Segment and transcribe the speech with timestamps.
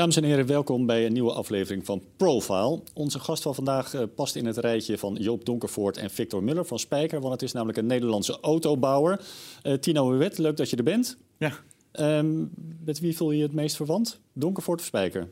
[0.00, 2.82] Dames en heren, welkom bij een nieuwe aflevering van Profile.
[2.94, 6.64] Onze gast van vandaag uh, past in het rijtje van Joop Donkervoort en Victor Muller
[6.64, 9.24] van Spijker, want het is namelijk een Nederlandse autobouwer.
[9.62, 11.16] Uh, Tino Wet, leuk dat je er bent.
[11.38, 11.52] Ja.
[11.92, 12.50] Um,
[12.84, 14.20] met wie voel je je het meest verwant?
[14.32, 15.28] Donkervoort of Spijker?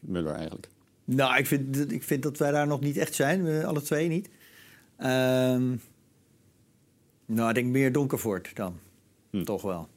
[0.00, 0.68] Muller eigenlijk.
[1.04, 4.08] Nou, ik vind, ik vind dat wij daar nog niet echt zijn, we alle twee
[4.08, 4.28] niet.
[4.98, 5.80] Um,
[7.26, 8.78] nou, ik denk meer Donkervoort dan.
[9.30, 9.44] Hm.
[9.44, 9.88] Toch wel.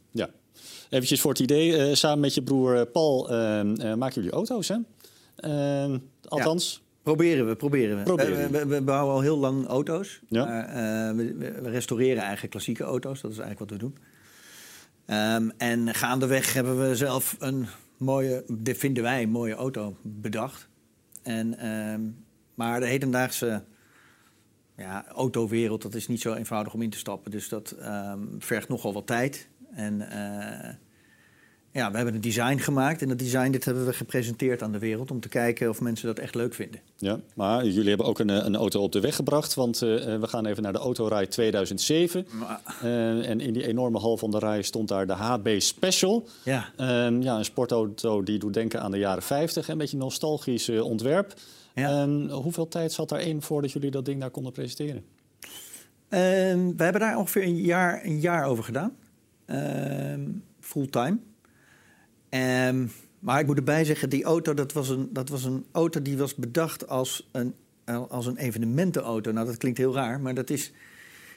[0.89, 3.33] Eventjes voor het idee, uh, samen met je broer eh, Paul uh,
[3.93, 4.77] maken jullie auto's, hè?
[5.35, 5.97] Ehm,
[6.27, 6.73] althans...
[6.73, 6.83] Ja.
[7.03, 8.03] Proberen we, proberen we.
[8.03, 8.51] Proberen.
[8.51, 10.21] We, we, we, bouwen al heel lang auto's.
[10.27, 10.45] Ja.
[10.45, 13.21] Maar, we, we, restaureren eigenlijk klassieke auto's.
[13.21, 13.97] Dat is eigenlijk wat we doen.
[15.07, 17.67] Um, en gaandeweg hebben we zelf een
[17.97, 20.67] mooie, vinden wij, een mooie auto bedacht.
[21.23, 22.25] En, um,
[22.55, 23.63] maar de hedendaagse
[24.77, 27.31] ja, autowereld, dat is niet zo eenvoudig om in te stappen.
[27.31, 29.47] Dus dat um, vergt nogal wat tijd.
[29.75, 30.69] En uh,
[31.75, 33.01] ja, we hebben een design gemaakt.
[33.01, 35.11] En dat design dit hebben we gepresenteerd aan de wereld...
[35.11, 36.79] om te kijken of mensen dat echt leuk vinden.
[36.97, 39.53] Ja, maar jullie hebben ook een, een auto op de weg gebracht.
[39.53, 42.27] Want uh, we gaan even naar de Autorij 2007.
[42.83, 46.27] Uh, en in die enorme hal van de rij stond daar de HB Special.
[46.43, 46.71] Ja.
[46.79, 49.67] Uh, ja, een sportauto die doet denken aan de jaren 50.
[49.67, 51.33] Een beetje nostalgisch ontwerp.
[51.73, 52.07] Ja.
[52.29, 55.03] hoeveel tijd zat daarin voordat jullie dat ding daar konden presenteren?
[56.09, 58.95] we hebben daar ongeveer een jaar, een jaar over gedaan.
[60.59, 61.17] Fulltime.
[62.29, 66.01] Um, maar ik moet erbij zeggen, die auto, dat was, een, dat was een auto
[66.01, 67.53] die was bedacht als een,
[68.07, 69.31] als een evenementenauto.
[69.31, 70.73] Nou, dat klinkt heel raar, maar dat is...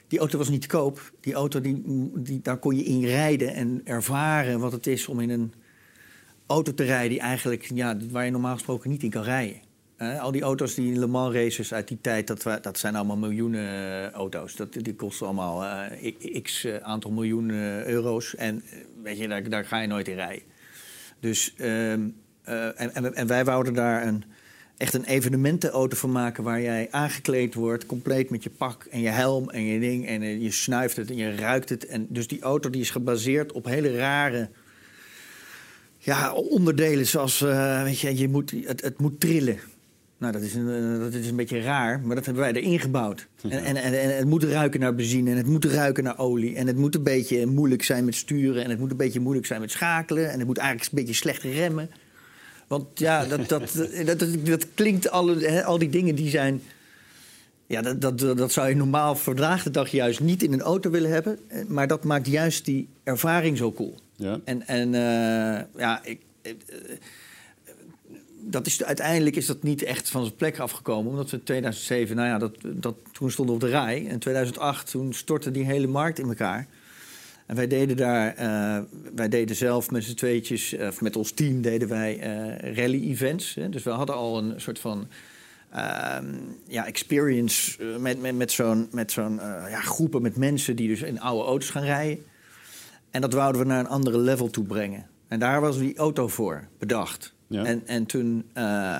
[0.07, 1.13] Die auto was niet te koop.
[1.19, 1.83] Die auto, die,
[2.15, 5.53] die, daar kon je in rijden en ervaren wat het is om in een
[6.45, 7.09] auto te rijden...
[7.09, 9.61] Die eigenlijk, ja, waar je normaal gesproken niet in kan rijden.
[9.99, 13.63] Al die auto's, die Le Mans races uit die tijd, dat, dat zijn allemaal miljoenen
[13.63, 14.55] uh, auto's.
[14.55, 17.49] Dat, die kosten allemaal uh, x aantal miljoen
[17.85, 18.35] euro's.
[18.35, 18.63] En
[19.03, 20.43] weet je, daar, ga je nooit in rijden.
[21.19, 21.97] Dus, uh, uh,
[22.45, 24.23] en, en, wij wouden daar een,
[24.77, 26.43] echt een evenementenauto van maken...
[26.43, 30.07] waar jij aangekleed wordt, compleet met je pak en je helm en je ding...
[30.07, 31.85] en je snuift het en je ruikt het.
[31.85, 34.49] En dus die auto die is gebaseerd op hele rare
[35.97, 37.07] ja, onderdelen...
[37.07, 37.39] zoals,
[37.83, 39.59] weet je, je moet, het, het moet trillen.
[40.19, 42.79] Nou, dat is, een, eh, dat is een beetje raar, maar dat hebben wij erin
[42.79, 43.27] gebouwd.
[43.41, 46.55] En, en, en, en, het moet ruiken naar benzine en het moet ruiken naar olie.
[46.55, 49.47] En het moet een beetje moeilijk zijn met sturen en het moet een beetje moeilijk
[49.47, 50.31] zijn met schakelen.
[50.31, 51.89] En het moet eigenlijk een beetje slecht remmen.
[52.67, 53.73] Want ja, dat, dat,
[54.05, 56.61] dat, dat, dat klinkt, alle, hè, al die dingen die zijn...
[57.67, 60.89] Ja, dat, dat, dat zou je normaal vandaag de dag juist niet in een auto
[60.89, 61.39] willen hebben.
[61.67, 63.99] Maar dat maakt juist die ervaring zo cool.
[64.15, 64.39] Ja.
[64.43, 66.21] En, en uh, ja, ik...
[68.49, 71.11] dat is, uiteindelijk is dat niet echt van zijn plek afgekomen.
[71.11, 74.07] Omdat we in 2007, nou ja, dat, dat, toen stonden we op de rij.
[74.07, 76.67] En 2008, toen stortte die hele markt in elkaar.
[77.45, 78.83] En wij deden daar, uh,
[79.15, 83.57] wij deden zelf met z'n tweetjes, uh, met ons team deden wij uh, rally-events.
[83.69, 85.07] Dus we hadden al een soort van
[85.71, 86.25] ehm,
[86.67, 89.35] ja, experience met, met, met zo'n met zo'n
[89.69, 92.25] ja, groepen met mensen die dus in oude auto's gaan rijden.
[93.11, 95.05] En dat wouden we naar een andere level toe brengen.
[95.27, 97.33] En daar was die auto voor bedacht.
[97.49, 98.97] En, en toen, uh,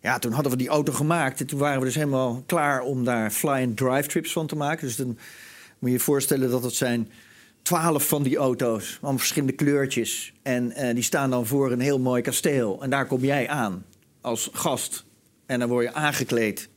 [0.00, 1.40] ja, toen hadden we die auto gemaakt.
[1.40, 4.86] En toen waren we dus helemaal klaar om daar fly-and drive trips van te maken.
[4.86, 5.18] Dus dan
[5.78, 7.10] moet je je voorstellen dat het zijn
[7.62, 8.98] twaalf van die auto's.
[9.00, 10.32] Allemaal verschillende kleurtjes.
[10.42, 12.82] En uh, die staan dan voor een heel mooi kasteel.
[12.82, 13.84] En daar kom jij aan
[14.20, 15.04] als gast.
[15.46, 16.68] En dan word je aangekleed.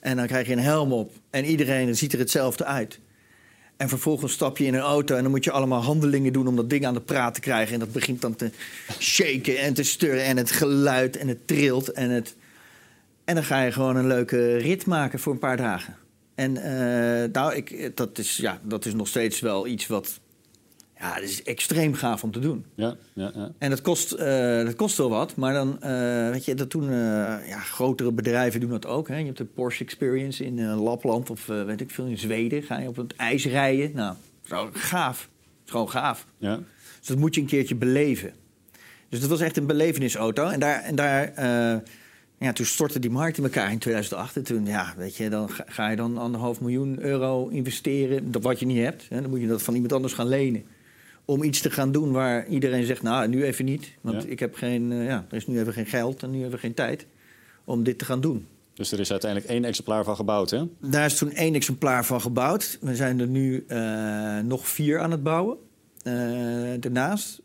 [0.00, 1.12] En dan krijg je een helm op.
[1.30, 3.00] En iedereen ziet er hetzelfde uit.
[3.78, 6.56] En vervolgens stap je in een auto en dan moet je allemaal handelingen doen om
[6.56, 7.74] dat ding aan de praat te krijgen.
[7.74, 8.50] En dat begint dan te
[8.98, 11.92] shaken en te sturren en het geluid en het trilt.
[11.92, 12.36] En, het...
[13.24, 15.96] en dan ga je gewoon een leuke rit maken voor een paar dagen.
[16.34, 20.20] En uh, nou, ik, dat, is, ja, dat is nog steeds wel iets wat
[20.98, 22.64] ja, dat is extreem gaaf om te doen.
[22.74, 23.52] Ja, ja, ja.
[23.58, 26.82] En dat kost, uh, dat kost wel wat, maar dan, uh, weet je, dat doen
[26.82, 26.90] uh,
[27.48, 29.08] ja, grotere bedrijven doen dat ook.
[29.08, 29.16] Hè.
[29.16, 32.62] Je hebt de Porsche Experience in Lapland of weet ik veel, in Zweden.
[32.62, 33.90] Ga je op het ijs rijden.
[33.94, 34.14] Nou,
[34.44, 35.28] zo gaaf.
[35.64, 36.26] Is gewoon gaaf.
[36.38, 36.60] Ja.
[36.98, 38.32] Dus dat moet je een keertje beleven.
[39.08, 40.48] Dus dat was echt een belevenisauto.
[40.48, 41.32] En daar, en daar
[42.38, 44.36] ja, toen stortte die markt in elkaar in 2008.
[44.36, 48.30] En toen, ja, weet je, dan ga je dan anderhalf miljoen euro investeren.
[48.30, 49.06] Dat wat je niet hebt.
[49.08, 49.20] Hè.
[49.20, 50.64] Dan moet je dat van iemand anders gaan lenen
[51.28, 53.92] om iets te gaan doen waar iedereen zegt, nou, nu even niet.
[54.00, 56.54] Want ik heb geen, uh, ja, er is nu even geen geld en nu hebben
[56.54, 57.06] we geen tijd
[57.64, 58.46] om dit te gaan doen.
[58.74, 60.64] Dus er is uiteindelijk één exemplaar van gebouwd, hè?
[60.80, 62.78] Daar is toen één exemplaar van gebouwd.
[62.80, 65.56] We zijn er nu uh, nog vier aan het bouwen.
[66.04, 66.12] Uh,
[66.80, 67.40] daarnaast.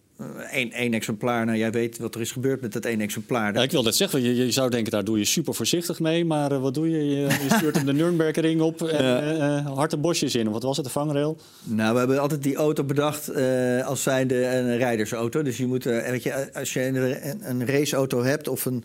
[0.52, 1.46] Één, één exemplaar.
[1.46, 3.54] Nou, jij weet wat er is gebeurd met dat één exemplaar.
[3.54, 6.26] Ja, ik wil net zeggen, je, je zou denken, daar doe je super voorzichtig mee.
[6.26, 7.06] Maar uh, wat doe je?
[7.06, 9.60] Je, je stuurt hem de Nürnbergring op en ja.
[9.60, 10.52] uh, harte bosjes in.
[10.52, 11.38] Wat was het, de vangrail?
[11.64, 15.42] Nou, we hebben altijd die auto bedacht uh, als zijnde een rijdersauto.
[15.42, 18.84] Dus je moet, weet je, als je een, een raceauto hebt of een,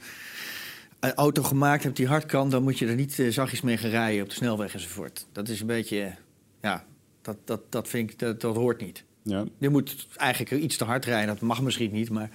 [1.01, 2.51] een, auto gemaakt hebt die hard kan...
[2.51, 5.27] dan moet je er niet zachtjes mee gaan rijden op de snelweg enzovoort.
[5.33, 6.15] Dat is een beetje,
[6.63, 6.85] ja,
[7.23, 9.05] dat, dat, dat vind ik, dat, dat hoort niet.
[9.29, 9.45] Ja.
[9.59, 11.27] Je moet eigenlijk iets te hard rijden.
[11.27, 12.31] Dat mag misschien niet, maar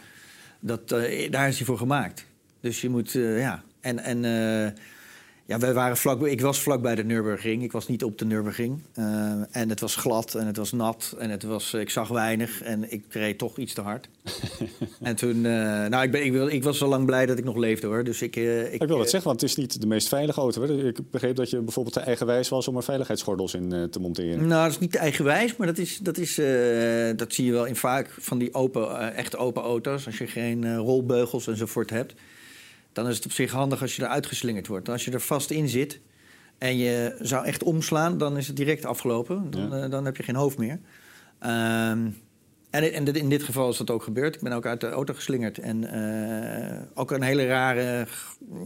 [0.59, 2.25] dat, uh, daar is hij voor gemaakt.
[2.59, 3.63] Dus je moet, uh, ja.
[3.79, 4.83] En, en uh,
[5.45, 7.63] ja, wij waren vlak, ik was vlak bij de Nürburgring.
[7.63, 8.79] Ik was niet op de Nürburgring.
[9.51, 12.61] en het was glad en het was nat en het was, ik zag weinig.
[12.61, 14.09] En ik reed toch iets te hard.
[15.01, 17.87] en toen, nou, ik, ben, ik, ik, was zo lang blij dat ik nog leefde
[17.87, 18.03] hoor.
[18.03, 20.61] Dus ik, ik, ik wil het zeggen, want het is niet de meest veilige auto.
[20.61, 20.87] Hè?
[20.87, 24.47] Ik begreep dat je bijvoorbeeld te eigenwijs was om er veiligheidsgordels in te monteren.
[24.47, 26.35] Nou, dat is niet eigenwijs, maar dat, is, dat, is,
[27.15, 30.05] dat zie je wel in vaak van die open, echt open auto's.
[30.05, 32.13] Als je geen rolbeugels enzovoort hebt
[32.93, 34.89] dan is het op zich handig als je eruit geslingerd wordt.
[34.89, 35.99] Als je er vast in zit
[36.57, 39.51] en je zou echt omslaan, dan is het direct afgelopen.
[39.51, 39.83] Dan, ja.
[39.83, 40.79] uh, dan heb je geen hoofd meer.
[41.39, 42.17] Um,
[42.69, 44.35] en, en, in dit geval is dat ook gebeurd.
[44.35, 45.57] Ik ben ook uit de auto geslingerd.
[45.57, 48.07] En uh, ook een hele rare,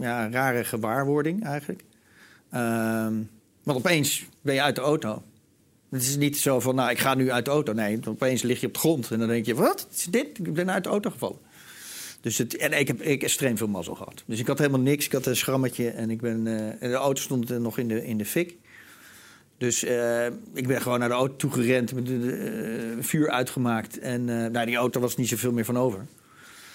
[0.00, 1.84] ja, rare gewaarwording eigenlijk.
[2.54, 3.30] Um,
[3.62, 5.22] want opeens ben je uit de auto.
[5.90, 7.72] Het is niet zo van, nou, ik ga nu uit de auto.
[7.72, 9.10] Nee, opeens lig je op de grond.
[9.10, 10.38] En dan denk je, wat is dit?
[10.38, 11.38] Ik ben uit de auto gevallen.
[12.20, 14.22] Dus het, en ik heb ik extreem veel mazzel gehad.
[14.26, 15.04] Dus ik had helemaal niks.
[15.04, 18.06] Ik had een schrammetje en ik ben, uh, de auto stond er nog in de,
[18.06, 18.56] in de fik.
[19.58, 23.98] Dus uh, ik ben gewoon naar de auto toegerend, met de, de uh, vuur uitgemaakt.
[23.98, 26.06] En nou, die auto was niet zoveel meer van over.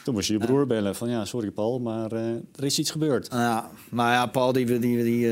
[0.04, 3.28] Toen moest je je broer bellen van ja, sorry Paul, maar er is iets gebeurd.
[3.32, 5.28] Ja, maar ja, Paul die, die, die,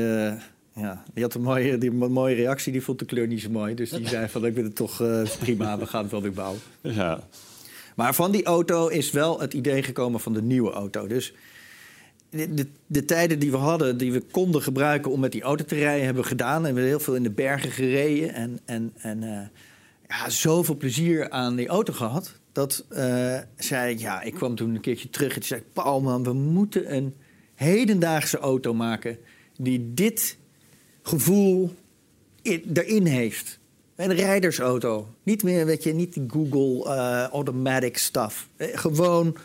[0.74, 2.72] ja, die had een mooie, die, een mooie reactie.
[2.72, 3.74] Die vond de kleur niet zo mooi.
[3.74, 4.96] Dus die zei van ik ben het toch
[5.38, 6.60] prima, we gaan het wel weer bouwen.
[6.80, 7.20] Ja.
[7.96, 11.06] Maar van die auto is wel het idee gekomen van de nieuwe auto.
[11.06, 11.34] Dus
[12.30, 15.64] de, de, de, tijden die we hadden, die we konden gebruiken om met die auto
[15.64, 16.66] te rijden, hebben we gedaan.
[16.66, 18.34] En we heel veel in de bergen gereden.
[18.34, 19.40] En, en, en uh,
[20.08, 22.40] ja, zoveel plezier aan die auto gehad.
[22.52, 25.36] Dat uh, zei ik, ja, ik kwam toen een keertje terug.
[25.36, 27.14] En zei ik, Paul, man, we moeten een
[27.54, 29.18] hedendaagse auto maken
[29.56, 30.36] die dit
[31.02, 31.74] gevoel
[32.42, 33.58] in, erin heeft.
[34.02, 35.14] Een rijdersauto.
[35.22, 38.48] Niet meer, weet je, niet Google uh, automatic stuff.
[38.56, 39.36] Eh, gewoon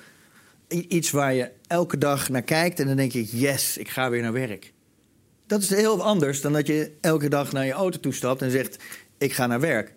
[0.67, 4.21] iets waar je elke dag naar kijkt en dan denk je: yes, ik ga weer
[4.21, 4.73] naar werk.
[5.47, 8.77] Dat is heel anders dan dat je elke dag naar je auto toestapt en zegt:
[9.17, 9.93] ik ga naar werk.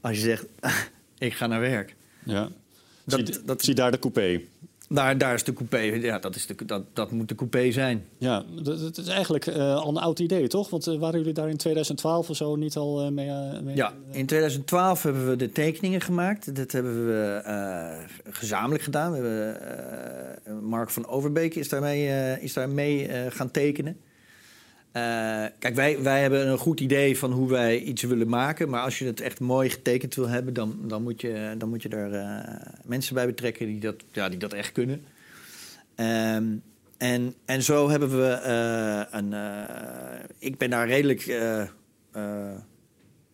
[0.00, 0.44] Als je zegt:
[1.18, 1.94] ik ga naar werk.
[2.24, 2.50] Ja.
[3.04, 4.40] Dat, zie, dat, zie daar de coupé.
[4.94, 5.78] Daar, daar is de coupé.
[5.78, 8.04] Ja, dat, is de, dat, dat moet de coupé zijn.
[8.18, 10.70] Ja, dat, dat is eigenlijk uh, al een oud idee, toch?
[10.70, 13.30] Want uh, waren jullie daar in 2012 of zo niet al uh, mee,
[13.62, 16.56] mee, Ja, in 2012 hebben we de tekeningen gemaakt.
[16.56, 17.42] Dat hebben we
[18.30, 19.12] gezamenlijk gedaan.
[19.12, 23.96] We hebben, Mark van Overbeek is daarmee, is daarmee gaan tekenen.
[25.58, 28.68] Kijk, wij, wij hebben een goed idee van hoe wij iets willen maken.
[28.68, 31.82] Maar als je het echt mooi getekend wil hebben, dan, dan, moet, je, dan moet
[31.82, 32.44] je er
[32.84, 35.04] mensen bij betrekken die dat, ja, die dat echt kunnen.
[35.96, 36.62] Um,
[36.96, 39.34] en, en zo hebben we uh, een.
[40.38, 41.26] Ik ben daar redelijk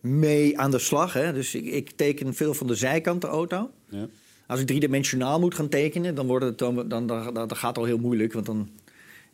[0.01, 1.13] mee aan de slag.
[1.13, 1.33] Hè?
[1.33, 3.71] Dus ik, ik, teken veel van de zijkant de auto.
[3.89, 4.07] Ja.
[4.47, 7.77] Als ik driedimensionaal moet gaan tekenen, dan, wordt het, dan, dan, dan, dan gaat het
[7.77, 8.33] al heel moeilijk.
[8.33, 8.69] Want dan,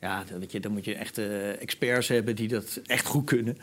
[0.01, 1.17] ja, dan, weet je, dan moet je echt
[1.59, 3.57] experts hebben die dat echt goed kunnen.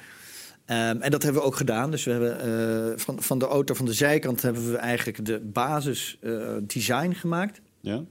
[0.66, 1.90] Um, en dat hebben we ook gedaan.
[1.90, 6.18] Dus we hebben van, van de auto van de zijkant hebben we eigenlijk de basis
[6.62, 7.60] design gemaakt.
[7.80, 8.04] Ja.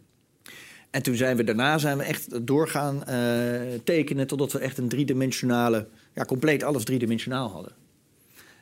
[0.90, 4.90] En toen zijn we daarna zijn we echt doorgaan uh, tekenen totdat we echt een
[4.90, 7.74] driedimensionale, ja, compleet alles driedimensionaal hadden.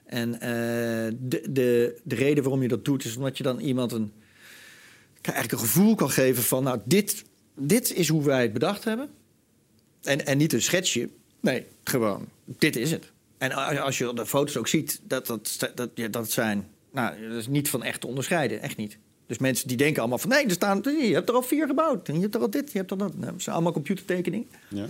[0.06, 0.32] En
[1.20, 4.12] de, de, de reden waarom je dat doet, is omdat je dan iemand een,
[5.22, 7.24] eigenlijk een gevoel kan geven van, nou, dit,
[7.56, 9.10] dit is hoe wij het bedacht hebben.
[10.04, 11.10] En, en niet een schetsje.
[11.40, 13.12] Nee, gewoon, dit is het.
[13.38, 13.52] En
[13.82, 17.48] als je de foto's ook ziet, dat, dat, dat, ja, dat zijn, nou, dat is
[17.48, 18.98] niet van echt te onderscheiden, echt niet.
[19.30, 20.30] Dus mensen die denken allemaal van...
[20.30, 22.08] nee, er staan, je hebt er al vier gebouwd.
[22.08, 23.18] En je hebt er al dit, je hebt er dat.
[23.18, 24.48] Nou, dat zijn allemaal computertekeningen.
[24.68, 24.86] Ja.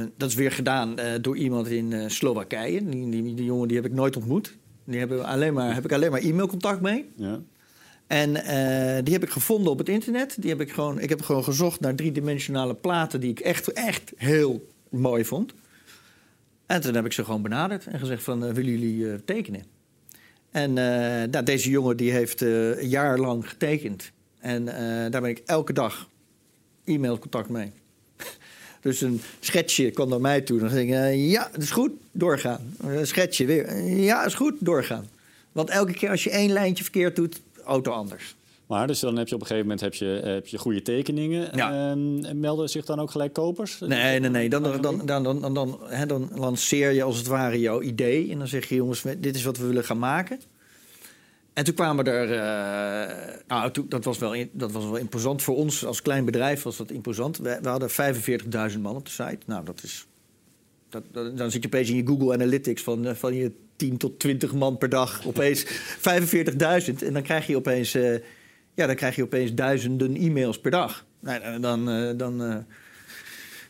[0.00, 2.88] Uh, dat is weer gedaan uh, door iemand in uh, Slowakije.
[2.88, 4.56] Die, die, die, jongen die heb ik nooit ontmoet.
[4.84, 7.10] Die hebben alleen maar, heb ik alleen maar e-mailcontact mee.
[7.16, 7.40] Ja.
[8.10, 8.32] En
[9.04, 10.36] die heb ik gevonden op het internet.
[10.38, 13.20] Die heb ik, gewoon, ik heb gewoon gezocht naar driedimensionale platen...
[13.20, 15.52] die ik echt, echt heel mooi vond.
[16.66, 18.54] En toen heb ik ze gewoon benaderd en gezegd van...
[18.54, 19.62] willen jullie tekenen?
[20.50, 20.72] En
[21.30, 24.10] nou, deze jongen die heeft een jaar lang getekend.
[24.38, 24.64] En
[25.10, 26.08] daar ben ik elke dag
[26.84, 27.72] e-mailcontact mee.
[28.80, 30.58] dus een schetsje kwam naar mij toe.
[30.58, 32.74] Dan zeg ik, ja, dat is goed, doorgaan.
[32.80, 35.08] Een schetsje weer, ja, is goed, doorgaan.
[35.52, 38.36] Want elke keer als je één lijntje verkeerd doet, auto anders.
[38.66, 41.48] Maar dus dan heb je op een gegeven moment heb je, heb je goede tekeningen.
[41.56, 41.70] Ja.
[41.90, 43.78] Ehm, en melden zich dan ook gelijk kopers?
[43.80, 44.48] Nee, nee, nee.
[44.48, 48.30] Dan, dan, dan, dan, dan, dan, hè, dan lanceer je als het ware jouw idee.
[48.30, 50.40] En dan zeg je, jongens, dit is wat we willen gaan maken.
[51.52, 52.30] En toen kwamen er...
[52.32, 55.42] eh, nou, toen, dat, was wel, in- dat was wel imposant.
[55.42, 57.38] Voor ons als klein bedrijf was dat imposant.
[57.38, 57.90] We, we hadden
[58.74, 59.38] 45.000 man op de site.
[59.46, 60.06] Nou, dat is...
[60.88, 63.96] Dat, dat- dan zit je opeens in je Google Analytics van, eh, van je 10
[63.96, 65.26] tot 20 man per dag.
[65.26, 65.70] Opeens 45.000.
[67.06, 67.94] En dan krijg je opeens...
[67.94, 68.12] eh,
[68.74, 71.04] ja, dan krijg je opeens duizenden e-mails per dag.
[71.20, 71.90] Nou, dan...
[71.90, 72.56] eh, dan eh,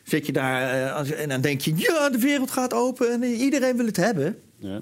[0.03, 3.23] zit je daar eh, als- en dan denk je, ja, de wereld gaat open en
[3.23, 4.37] iedereen wil het hebben.
[4.57, 4.81] Ja.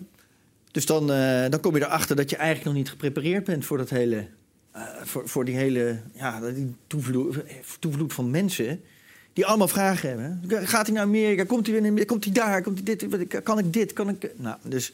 [0.72, 3.78] Dus dan, eh, dan kom je erachter dat je eigenlijk nog niet geprepareerd bent voor
[3.78, 4.28] dat hele,
[4.72, 7.38] eh, voor, voor die hele, ja, die toevloed,
[7.80, 8.82] toevloed van mensen
[9.34, 10.42] die allemaal vragen hebben.
[10.68, 11.44] Gaat hij naar Amerika?
[11.44, 11.92] Komt hij weer?
[11.92, 12.62] naar- Komt hij daar?
[12.62, 13.44] Komt hij dit?
[13.44, 13.94] Kan ik dit?
[13.94, 14.32] Kan ik?
[14.38, 14.94] Nou, dus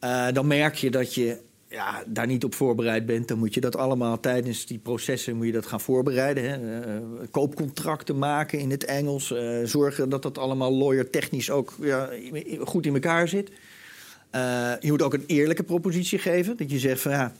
[0.00, 1.38] eh, dan merk je dat je
[1.68, 3.28] ja, daar niet op voorbereid bent.
[3.28, 6.44] Dan moet je dat allemaal tijdens die processen moet je dat gaan voorbereiden.
[6.44, 6.80] Hè.
[6.80, 9.32] Eh, koopcontracten maken in het Engels.
[9.32, 12.10] eh, zorgen dat dat allemaal lawyer technisch ook ja,
[12.60, 13.50] goed in elkaar zit.
[14.80, 16.56] Je moet ook een eerlijke propositie geven.
[16.56, 17.32] Dat je zegt van ja,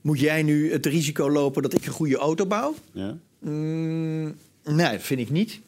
[0.00, 2.74] moet jij nu het risico lopen dat ik een goede auto bouw?
[2.92, 3.16] Ja.
[3.38, 4.34] Mm,
[4.64, 5.60] nee, vind ik niet.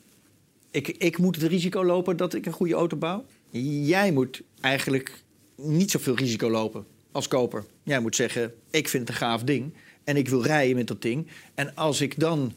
[0.70, 3.24] Ik, ik moet het risico lopen dat ik een goede auto bouw.
[3.50, 5.23] Jij moet eigenlijk
[5.56, 7.64] niet zoveel risico lopen als koper.
[7.82, 11.02] Jij moet zeggen, ik vind het een gaaf ding en ik wil rijden met dat
[11.02, 11.26] ding.
[11.54, 12.52] En als ik dan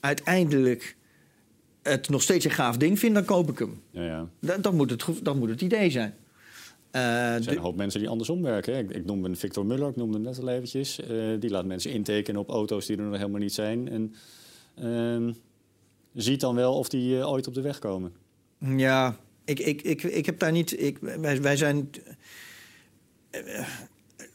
[0.00, 0.96] uiteindelijk
[1.82, 3.82] het nog steeds een gaaf ding vind, dan koop ik hem.
[3.90, 4.28] Ja, ja.
[4.40, 6.14] Dat, dat, moet, het, dat moet het idee zijn.
[6.90, 8.74] Eh, Er zijn een hoop mensen die andersom werken.
[8.74, 8.80] Hè.
[8.80, 11.00] Ik, ik noemde een Victor Muller, ik noemde hem net al eventjes.
[11.00, 13.88] Eh, die laat mensen intekenen op auto's die er nog helemaal niet zijn.
[13.88, 14.14] En
[14.74, 15.32] ehm,
[16.14, 18.12] ziet dan wel of die eh, ooit op de weg komen.
[18.58, 19.16] Ja,
[19.50, 20.80] ik, ik, ik, ik heb daar niet.
[20.80, 21.90] Ik, wij, wij zijn.
[23.30, 23.66] eh,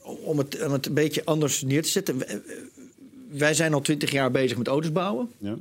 [0.02, 2.24] om, het, om het een beetje anders neer te zetten.
[3.30, 5.32] wij- zijn al twintig jaar bezig met auto's bouwen.
[5.38, 5.58] Ja?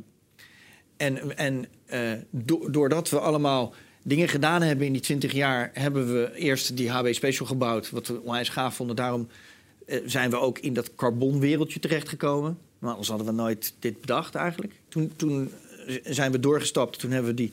[0.96, 6.12] En, en eh, do- doordat we allemaal dingen gedaan hebben in die 20 jaar, hebben
[6.12, 8.96] we eerst die HB Special gebouwd, wat we onwijs gaaf vonden.
[8.96, 9.28] Daarom
[9.86, 12.58] eh, zijn we ook in dat carbonwereldje terechtgekomen.
[12.78, 14.72] Maar anders hadden we nooit dit bedacht eigenlijk.
[14.88, 15.50] Toen, toen
[16.04, 17.52] zijn we doorgestapt, toen hebben we die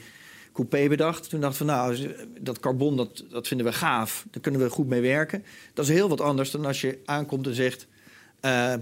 [0.54, 1.30] coupé bedacht.
[1.30, 4.26] Toen dachten we, nou, dat carbon, dat, dat vinden we gaaf.
[4.32, 5.44] Daar kunnen we goed mee werken.
[5.74, 7.88] Dat is heel wat anders dan als je aankomt en zegt...
[8.40, 8.74] eh,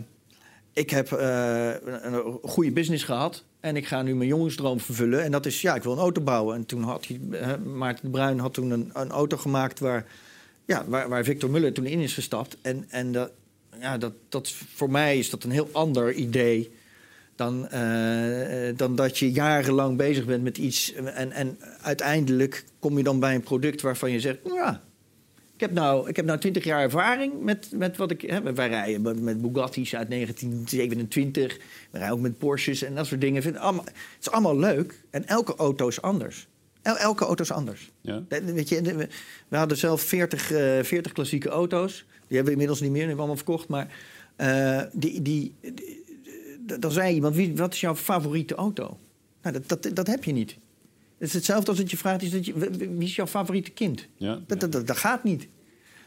[0.73, 5.23] ik heb eh, een, goede business gehad en ik ga nu mijn jongensdroom vervullen.
[5.23, 6.55] En dat is, ja, ik wil een auto bouwen.
[6.55, 10.05] En toen had hij, eh, Maarten Bruin had toen een, een auto gemaakt waar,
[10.65, 12.57] ja, waar, waar Victor Muller toen in is gestapt.
[12.61, 13.31] En, en dat,
[13.79, 16.71] ja, dat, dat, voor mij is dat een heel ander idee
[17.39, 20.93] dan, eh, eh, dan dat je jarenlang bezig bent met iets.
[20.93, 24.83] En, en uiteindelijk kom je dan bij een product waarvan je zegt, ja,
[25.53, 28.21] ik heb nou, ik heb nou 20 jaar ervaring met, met wat ik.
[28.21, 31.57] Hè, wij rijden met, met Bugatti's uit 1927.
[31.91, 33.41] We rijden ook met Porsches en dat soort dingen.
[33.41, 35.03] Vind, allemaal, het is allemaal leuk.
[35.09, 36.47] En elke auto is anders.
[36.81, 37.91] El- elke auto is anders.
[38.01, 38.23] Ja?
[38.29, 39.07] Weet je, we,
[39.47, 42.05] we hadden zelf 40, eh 40 klassieke auto's.
[42.27, 43.67] Die hebben we inmiddels niet meer, die hebben we allemaal verkocht.
[43.67, 43.87] Maar
[44.39, 45.55] eh, die, die,
[46.79, 48.97] dan zei iemand, wie, wat is jouw favoriete auto?
[49.41, 50.57] Nou, dat, dat, dat heb je niet.
[51.17, 54.07] Het is hetzelfde als dat je vraagt, is dat je, wie is jouw favoriete kind?
[54.15, 54.39] Ja?
[54.47, 55.47] Dat, dat, dat, dat gaat niet.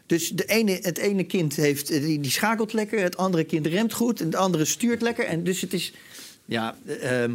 [0.07, 3.67] Dus de ene, het ene kind heeft, eh, die, die schakelt lekker, het andere kind
[3.67, 5.25] remt goed en het andere stuurt lekker.
[5.25, 5.93] En dus het is,
[6.45, 7.35] ja, eh, ehm,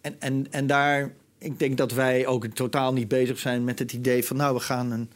[0.00, 3.92] en, en, en daar, ik denk dat wij ook totaal niet bezig zijn met het
[3.92, 5.10] idee van, nou, we gaan een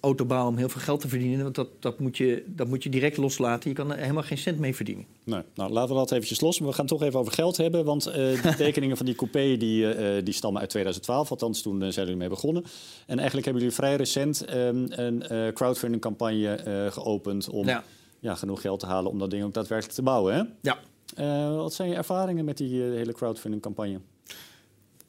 [0.00, 1.42] auto bouwen om heel veel geld te verdienen.
[1.42, 3.70] Want dat, dat, moet, je, dat moet je direct loslaten.
[3.70, 5.06] Je kan er helemaal geen cent mee verdienen.
[5.24, 6.58] Nee, nou, laten we dat eventjes los.
[6.58, 7.84] Maar we gaan het toch even over geld hebben.
[7.84, 11.30] Want eh de tekeningen van die coupé die, eh, eh, die stammen uit 2012.
[11.30, 12.62] Althans, toen zijn jullie mee begonnen.
[13.06, 17.48] En eigenlijk hebben jullie vrij recent ehm, een eh, crowdfunding campagne geopend...
[17.48, 17.84] om Ja.
[18.20, 18.34] ja.
[18.34, 20.34] genoeg geld te halen om dat ding ook daadwerkelijk te bouwen.
[20.34, 20.42] Hè?
[20.60, 20.78] Ja.
[21.56, 24.00] Wat zijn je ervaringen met die hele crowdfunding campagne?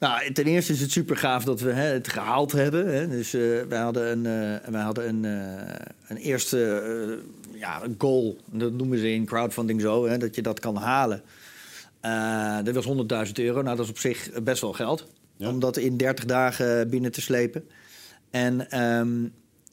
[0.02, 2.94] Nou, ten eerste is het super gaaf dat we hè, het gehaald hebben.
[2.94, 3.08] Hè.
[3.08, 7.20] Dus eh, wij hadden een, eh, wij hadden een, eh, een eerste
[7.54, 8.36] ja, een goal.
[8.50, 11.22] Dat noemen ze in crowdfunding zo, hè, dat je dat kan halen.
[12.64, 13.62] Dat was 100.000 euro.
[13.62, 15.08] Nou, dat is op zich best wel geld.
[15.36, 15.48] Ja.
[15.48, 17.64] Om dat in 30 dagen binnen te slepen.
[18.30, 19.24] En ehm,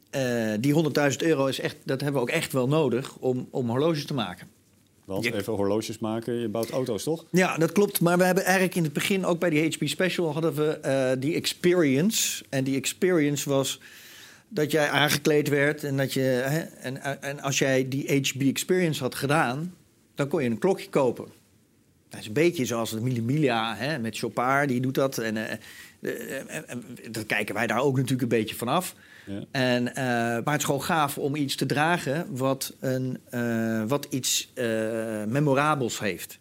[0.09, 3.69] eh, die 100.000 euro is echt, dat hebben we ook echt wel nodig om, om
[3.69, 4.47] horloges te maken.
[5.09, 7.25] Want Je- even horloges maken, je bouwt auto's toch?
[7.31, 8.01] Ja, dat klopt.
[8.01, 11.11] Maar we hebben eigenlijk in het begin, ook bij die HP Special, hadden we eh,
[11.19, 12.43] die experience.
[12.49, 13.79] En die experience was
[14.49, 16.19] dat jij aangekleed werd en dat je.
[16.19, 19.75] Hè, en, en als jij die HB experience had gedaan,
[20.15, 21.25] dan kon je een klokje kopen.
[22.09, 25.17] Dat is een beetje zoals de Millimilia hè, met Chopard, die doet dat.
[25.17, 25.59] En, en
[27.11, 28.95] dat kijken wij daar ook natuurlijk een beetje vanaf.
[29.51, 34.07] En, eh, maar het is gewoon gaaf om iets te dragen wat, een, eh, wat
[34.09, 34.65] iets eh,
[35.27, 36.39] memorabels heeft.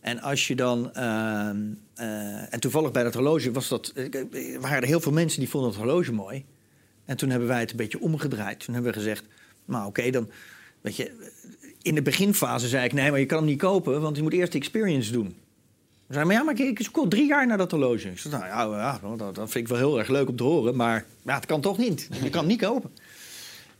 [0.00, 0.94] En als je dan.
[0.94, 1.56] ehm,
[1.94, 3.92] eh, en toevallig bij dat horloge was dat.
[4.60, 6.44] waren er heel veel mensen die vonden het horloge mooi.
[7.04, 8.60] En toen hebben wij het een beetje omgedraaid.
[8.64, 9.24] Toen hebben we gezegd.
[9.64, 10.30] Nou, oké, dan.
[10.80, 11.30] Weet je.
[11.82, 14.32] In de beginfase zei ik: nee, maar je kan hem niet kopen, want je moet
[14.32, 15.36] eerst de experience doen.
[16.10, 18.08] Zeiden, maar ja, maar ik, ik zoek drie jaar naar dat horloge.
[18.08, 20.42] Ik zei, nou ja, ja dat, dat vind ik wel heel erg leuk om te
[20.42, 20.76] horen.
[20.76, 22.08] Maar ja, het kan toch niet.
[22.22, 22.90] Je kan hem niet kopen.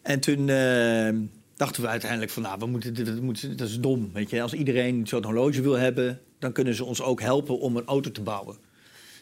[0.02, 1.08] En toen eh,
[1.56, 4.10] dachten we uiteindelijk van, nou, we moeten, dat, moet- dat is dom.
[4.12, 4.42] Weet je?
[4.42, 8.10] Als iedereen zo'n horloge wil hebben, dan kunnen ze ons ook helpen om een auto
[8.10, 8.56] te bouwen.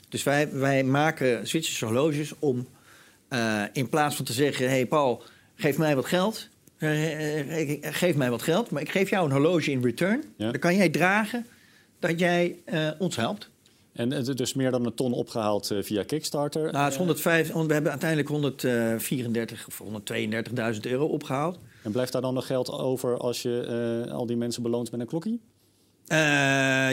[0.08, 2.66] Dus wij, wij maken Zwitserse horloges om
[3.28, 5.22] eh, in plaats van te zeggen: hé hey Paul,
[5.56, 6.48] geef mij wat geld.
[6.78, 6.90] eh,
[7.80, 10.24] geef mij wat geld, maar ik geef jou een horloge in return.
[10.36, 10.50] Ja.
[10.50, 11.46] Dan kan jij dragen
[11.98, 13.50] dat jij eh, ons helpt.
[13.92, 16.72] En het is dus meer dan een ton opgehaald eh, via Kickstarter.
[16.72, 19.82] Nou, het is 105, we hebben uiteindelijk 134 of
[20.74, 21.58] 132.000 euro opgehaald.
[21.82, 25.00] En blijft daar dan nog geld over als je eh, al die mensen beloont met
[25.00, 25.40] een klokkie?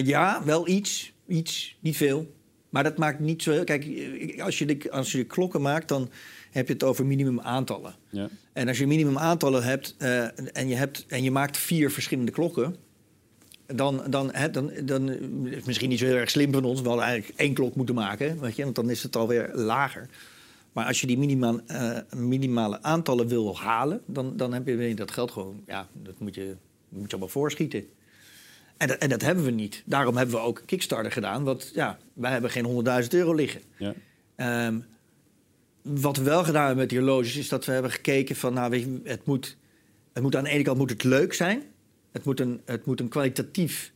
[0.04, 1.14] Ja, wel iets.
[1.28, 2.34] Iets, niet veel.
[2.70, 3.64] Maar dat maakt niet zo...
[3.64, 3.86] Kijk,
[4.40, 6.10] als je, de, als je klokken maakt, dan
[6.52, 7.96] heb je het over minimum aantallen.
[8.10, 8.30] Ja.
[8.54, 12.76] En als je minimum aantallen hebt, en, je hebt en je maakt vier verschillende klokken...
[13.66, 15.10] Dan, dan, hè, dan, dan
[15.46, 16.82] is het misschien niet zo heel erg slim van ons.
[16.82, 20.10] We hadden eigenlijk één klok moeten maken, weet je, want dan is het alweer lager.
[20.76, 25.12] Maar als je die minima, eh, minimale aantallen wil halen, dan, dan heb je dat
[25.12, 25.64] geld gewoon...
[25.68, 26.56] Ja, dat moet je,
[26.90, 27.86] moet je allemaal voorschieten.
[28.78, 29.84] En dat, en dat hebben we niet.
[29.86, 31.44] Daarom hebben we ook Kickstarter gedaan.
[31.44, 33.62] Want ja, wij hebben geen 100.000 euro liggen.
[33.78, 33.94] Ja.
[34.36, 34.80] Ehm,
[35.82, 37.36] wat we wel gedaan hebben met die horloges...
[37.36, 38.54] is dat we hebben gekeken van...
[38.54, 39.58] Nou, weet je, het, moet,
[40.14, 41.64] het moet aan de ene kant moet het leuk zijn.
[42.16, 43.92] Het moet een, het moet een kwalitatief...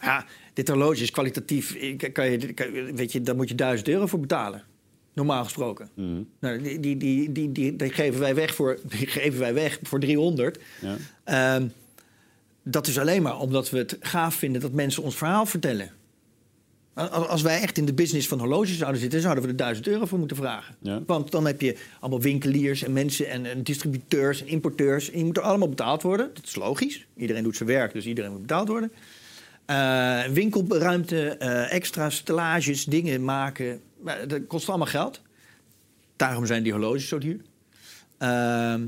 [0.00, 1.96] Ja, dit horloge is kwalitatief.
[2.12, 4.62] Kan je, kan weet je, daar moet je 1000 euro voor betalen.
[5.12, 5.88] Normaal gesproken.
[5.94, 6.22] Mhm.
[6.40, 9.78] Nou, die, die, die, die, die, die geven wij weg voor, die geven wij weg
[9.82, 10.58] voor 300.
[10.80, 10.96] Ja.
[11.24, 11.68] Ehm,
[12.62, 15.90] dat is alleen maar omdat we het gaaf vinden dat mensen ons verhaal vertellen.
[16.94, 19.86] Al- Als wij echt in de business van horloges zouden zitten, zouden we er 1000
[19.86, 20.74] euro voor moeten vragen.
[20.82, 21.02] Ja.
[21.06, 25.08] Want dan heb je allemaal winkeliers en mensen en, en distributeurs en importeurs.
[25.08, 26.30] En die moeten allemaal betaald worden.
[26.34, 27.06] Dat is logisch.
[27.16, 28.92] Iedereen doet zijn werk, dus iedereen moet betaald worden.
[29.66, 33.80] Eh, winkelruimte, eh, extra stellages, dingen maken.
[34.02, 35.20] Maar dat kost allemaal geld.
[36.16, 37.40] Daarom zijn die horloges zo duur.
[38.18, 38.86] Ehm,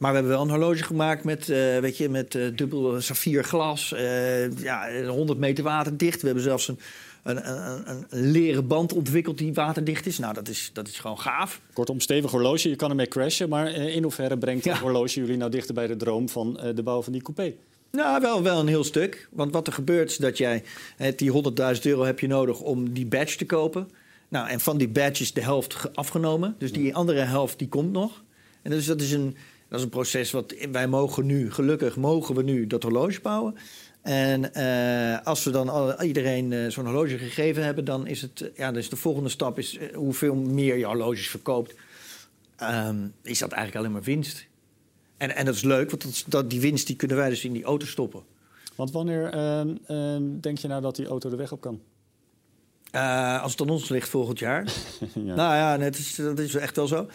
[0.00, 3.44] maar we hebben wel een horloge gemaakt met, eh, weet je, met eh, dubbel saffier
[3.44, 3.92] glas.
[3.92, 6.20] eh, ja, 100 meter waterdicht.
[6.20, 6.78] We hebben zelfs een,
[7.22, 10.18] een, een, een, leren band ontwikkeld die waterdicht is.
[10.18, 11.60] Nou, dat is, dat is gewoon gaaf.
[11.72, 13.48] Kortom, stevig horloge, je kan ermee crashen.
[13.48, 14.72] Maar eh, in hoeverre brengt Ja.
[14.72, 17.54] het horloge jullie nou dichter bij de droom van eh, de bouw van die coupé?
[17.92, 19.28] Nou, wel, wel een heel stuk.
[19.30, 20.62] Want wat er gebeurt is dat jij...
[20.96, 21.32] eh, die
[21.76, 23.88] 100.000 euro heb je nodig om die badge te kopen.
[24.28, 26.54] Nou, en van die badge is de helft ge- afgenomen.
[26.58, 28.22] Dus die andere helft die komt nog.
[28.62, 29.36] En dus dat is een,
[29.70, 30.54] dat is een proces wat...
[30.72, 33.54] Wij mogen nu, gelukkig mogen we nu dat horloge bouwen.
[34.02, 37.84] En eh, als we dan al, iedereen eh, zo'n horloge gegeven hebben...
[37.84, 41.74] dan is, het, ja, dus de volgende stap is eh, hoeveel meer je horloges verkoopt.
[42.56, 44.48] ehm, is dat eigenlijk alleen maar winst.
[45.16, 47.64] En, en dat is leuk, want dat, die winst die kunnen wij dus in die
[47.64, 48.22] auto stoppen.
[48.74, 51.80] Want wanneer eh, eh, denk je nou dat die auto de weg op kan?
[53.42, 54.64] Als het aan ons ligt volgend jaar.
[55.14, 55.34] ja.
[55.34, 57.08] Nou ja, dat is, dat is echt wel zo.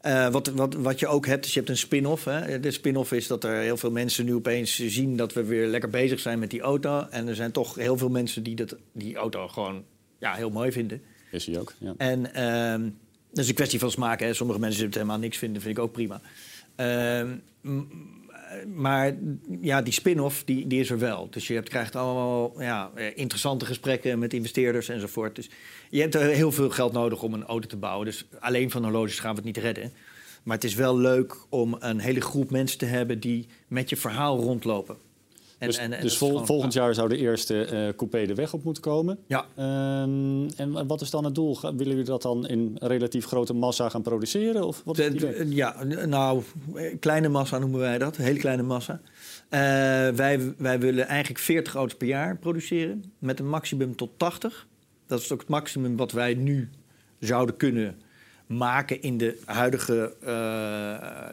[0.00, 2.24] Eh, wat, wat, wat je ook hebt, is je hebt een spin-off.
[2.24, 2.60] Hè.
[2.60, 5.90] De spin-off is dat er heel veel mensen nu opeens zien dat we weer lekker
[5.90, 7.06] bezig zijn met die auto.
[7.10, 9.84] En er zijn toch heel veel mensen die dat, die auto gewoon
[10.18, 11.02] ja, heel mooi vinden.
[11.30, 11.94] Is hij ook, ja.
[11.96, 12.90] En ehm,
[13.30, 14.20] dat is een kwestie van smaak.
[14.20, 14.32] Hè.
[14.32, 16.20] Sommige mensen het helemaal niks vinden, vind ik ook prima.
[16.76, 17.36] Ehm,
[18.74, 19.14] maar
[19.60, 21.28] ja, die spin-off die, die is er wel.
[21.30, 25.36] Dus je hebt, krijgt allemaal ja, eh, interessante gesprekken met investeerders enzovoort.
[25.36, 25.50] Dus
[25.90, 28.06] je hebt heel veel geld nodig om een auto te bouwen.
[28.06, 29.92] Dus alleen van horloges gaan we het niet redden.
[30.42, 33.96] Maar het is wel leuk om een hele groep mensen te hebben die met je
[33.96, 34.96] verhaal rondlopen.
[35.58, 38.34] En- dus en- en dat dus vol- volgend jaar zou de eerste eh coupé de
[38.34, 39.18] weg op moeten komen.
[39.26, 39.46] Ja.
[39.56, 41.58] Ehm, en wat is dan het doel?
[41.60, 44.66] Willen jullie dat dan in relatief grote massa gaan produceren?
[44.66, 46.42] Of wat is De- ja, nou,
[47.00, 48.16] kleine massa noemen wij dat.
[48.16, 49.00] Hele kleine massa.
[49.48, 49.60] Eh,
[50.14, 53.04] wij, wij willen eigenlijk 40 auto's per jaar produceren.
[53.18, 54.66] Met een maximum tot 80.
[55.06, 56.70] Dat is ook het maximum wat wij nu
[57.20, 57.96] zouden kunnen
[58.46, 60.28] maken in de huidige eh,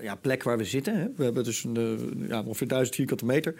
[0.04, 0.98] ja, plek waar we zitten.
[1.00, 1.06] Hè.
[1.16, 3.56] We hebben dus een, ja, ongeveer 1000 vierkante meter.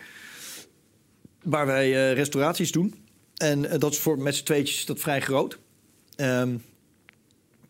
[1.46, 2.96] Waar wij eh, restauraties doen.
[3.38, 5.58] En eh, dat is voor met z'n tweetjes dat vrij groot.
[6.16, 6.58] Ehm,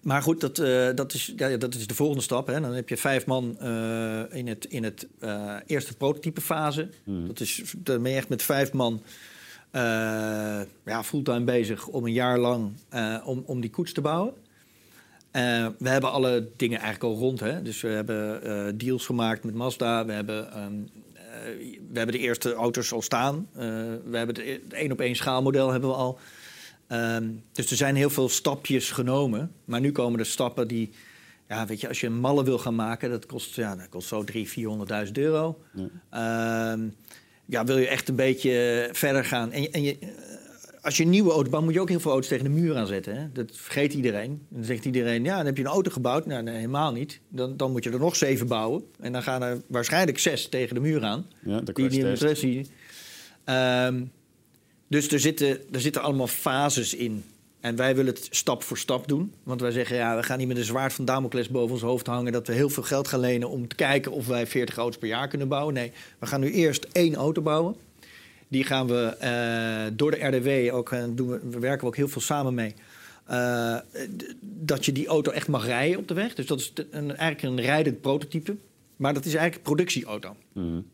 [0.02, 2.48] maar goed, dat, eh, dat, is, ja, dat is de volgende stap.
[2.48, 2.62] Hè.
[2.62, 3.58] Dan heb je vijf man
[4.32, 5.08] in het, in het
[5.66, 6.90] eerste prototypefase.
[7.04, 7.28] Hmm.
[7.28, 9.04] Dat is, dan ben je echt met vijf man
[10.86, 12.72] ja, fulltime bezig om een jaar lang
[13.26, 14.34] om, om die koets te bouwen.
[15.78, 17.40] We hebben alle dingen eigenlijk al rond.
[17.40, 17.62] Hè?
[17.62, 20.06] Dus we hebben deals gemaakt met Mazda.
[20.06, 20.74] We hebben ehm,
[21.92, 23.48] we hebben de eerste auto's al staan.
[23.56, 23.62] Uh,
[24.06, 26.20] we hebben het één op één schaalmodel hebben we al.
[26.88, 29.52] Ehm, dus er zijn heel veel stapjes genomen.
[29.66, 30.92] Maar nu komen er stappen die...
[31.48, 34.08] Ja, weet je, als je een malle wil gaan maken, dat kost, ja, dat kost
[34.08, 34.38] zo 300.000,
[35.06, 35.62] 400.000 euro.
[35.74, 35.88] Ja.
[36.72, 36.88] Ehm,
[37.46, 39.52] ja, wil je echt een beetje verder gaan.
[39.52, 39.98] En, en je,
[40.86, 42.76] als je een nieuwe auto bouwt, moet je ook heel veel auto's tegen de muur
[42.76, 43.16] aanzetten.
[43.16, 43.32] Hè?
[43.32, 44.32] Dat vergeet iedereen.
[44.32, 46.26] En dan zegt iedereen, ja, dan heb je een auto gebouwd.
[46.26, 47.20] Nou, nee, helemaal niet.
[47.30, 48.84] Dan, dan moet je er nog zeven bouwen.
[49.00, 51.26] En dan gaan er waarschijnlijk zes tegen de muur aan.
[51.46, 52.66] Ja, de die, die
[53.46, 54.12] um,
[54.88, 57.24] Dus er zitten, er zitten allemaal fases in.
[57.60, 59.34] En wij willen het stap voor stap doen.
[59.44, 62.08] Want wij zeggen, ja, we gaan niet met een zwaard van Damocles boven ons hoofd
[62.08, 62.32] hangen...
[62.32, 65.08] dat we heel veel geld gaan lenen om te kijken of wij 40 auto's per
[65.08, 65.74] jaar kunnen bouwen.
[65.74, 67.76] Nee, we gaan nu eerst één auto bouwen.
[68.48, 71.96] Die gaan we uh, door de RDW ook, uh, doen we, we, werken we ook
[71.96, 72.74] heel veel samen mee.
[73.32, 73.78] Uh,
[74.42, 76.36] dat je die auto echt mag rijden op de weg.
[76.36, 78.56] Dus dat is een, eigenlijk een rijdend prototype.
[78.96, 80.36] Maar dat is eigenlijk een productieauto.
[80.54, 80.86] Mm.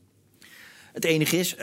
[0.93, 1.55] Het enige is,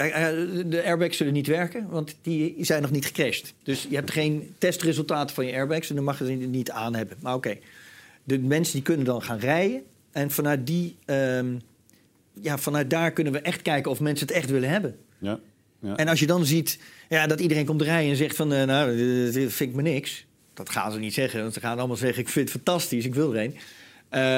[0.66, 3.55] de airbags zullen niet werken, want die zijn nog niet gecrashed.
[3.62, 6.94] Dus je hebt geen testresultaten van je airbags en dan mag je ze niet aan
[6.94, 7.16] hebben.
[7.20, 7.61] Maar oké, okay.
[8.24, 9.83] de mensen die kunnen dan gaan rijden.
[10.12, 11.61] En vanuit, die, um,
[12.33, 14.96] ja, vanuit daar kunnen we echt kijken of mensen het echt willen hebben.
[15.18, 15.40] Ja.
[15.81, 15.97] Ja.
[15.97, 18.53] En als je dan ziet ja, dat iedereen komt rijden en zegt van...
[18.53, 18.97] Uh, nou,
[19.33, 20.25] dit vind ik me niks.
[20.55, 21.41] Dat gaan ze niet zeggen.
[21.41, 23.57] Want ze gaan allemaal zeggen, ik vind het fantastisch, ik wil er een.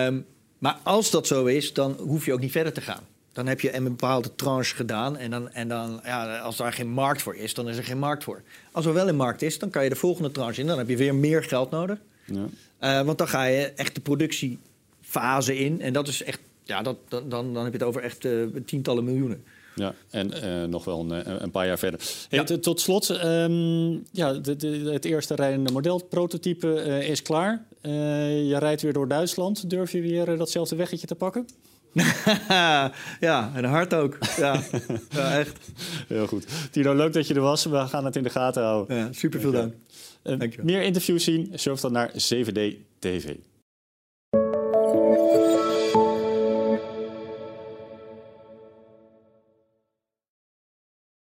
[0.07, 0.25] Um,
[0.59, 3.03] maar als dat zo is, dan hoef je ook niet verder te gaan.
[3.33, 5.17] Dan heb je een bepaalde tranche gedaan.
[5.17, 7.99] En, dan, en dan, ja, als daar geen markt voor is, dan is er geen
[7.99, 8.43] markt voor.
[8.73, 10.67] Als er wel een markt is, dan kan je de volgende tranche in.
[10.67, 11.99] Dan heb je weer meer geld nodig.
[12.25, 12.47] Ja.
[12.81, 15.81] Uh, want dan ga je echt de productiefase in.
[15.81, 19.05] En dat is echt, ja, dat, dan, dan heb je het over echt uh, tientallen
[19.05, 19.45] miljoenen.
[19.75, 22.01] Ja, en uh, nog wel een, eh, een, paar jaar verder.
[22.29, 22.59] Hey, ja.
[22.59, 27.65] Tot slot, um, ja, de, de, het eerste rijdende model, het prototype, uh, is klaar.
[27.83, 29.71] je rijdt weer door Duitsland.
[29.71, 31.47] Durf je weer datzelfde weggetje te pakken?
[33.21, 34.19] ja, en hard ook.
[34.37, 34.63] Ja.
[35.11, 35.59] ja, echt.
[36.09, 36.47] Heel goed.
[36.71, 37.65] Tino, leuk dat je er was.
[37.65, 38.97] We gaan het in de gaten houden.
[38.97, 39.75] Ja, super veel dank.
[40.23, 40.63] dank.
[40.63, 42.61] meer interviews zien, surf dan naar 7D
[42.99, 43.35] TV.